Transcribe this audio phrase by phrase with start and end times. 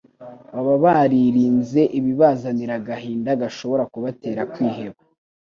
[0.53, 4.99] baba baririnze ibibazanira agahinda gashobora kubatera kwiheba.